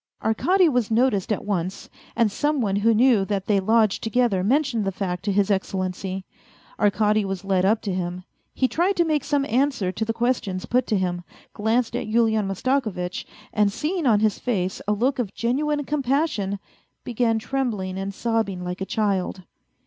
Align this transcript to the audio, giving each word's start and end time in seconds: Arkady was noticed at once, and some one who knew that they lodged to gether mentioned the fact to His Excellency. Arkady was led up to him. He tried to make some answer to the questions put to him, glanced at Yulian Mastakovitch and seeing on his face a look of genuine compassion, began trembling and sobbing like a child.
Arkady 0.23 0.67
was 0.67 0.89
noticed 0.89 1.31
at 1.31 1.45
once, 1.45 1.87
and 2.15 2.31
some 2.31 2.59
one 2.59 2.77
who 2.77 2.91
knew 2.91 3.23
that 3.23 3.45
they 3.45 3.59
lodged 3.59 4.01
to 4.01 4.09
gether 4.09 4.43
mentioned 4.43 4.83
the 4.83 4.91
fact 4.91 5.21
to 5.23 5.31
His 5.31 5.51
Excellency. 5.51 6.25
Arkady 6.79 7.23
was 7.23 7.45
led 7.45 7.65
up 7.65 7.83
to 7.83 7.93
him. 7.93 8.23
He 8.55 8.67
tried 8.67 8.95
to 8.95 9.03
make 9.05 9.23
some 9.23 9.45
answer 9.45 9.91
to 9.91 10.03
the 10.03 10.11
questions 10.11 10.65
put 10.65 10.87
to 10.87 10.97
him, 10.97 11.21
glanced 11.53 11.95
at 11.95 12.07
Yulian 12.07 12.47
Mastakovitch 12.47 13.27
and 13.53 13.71
seeing 13.71 14.07
on 14.07 14.21
his 14.21 14.39
face 14.39 14.81
a 14.87 14.91
look 14.93 15.19
of 15.19 15.35
genuine 15.35 15.83
compassion, 15.85 16.57
began 17.03 17.37
trembling 17.37 17.99
and 17.99 18.11
sobbing 18.11 18.63
like 18.63 18.81
a 18.81 18.87
child. 18.89 19.43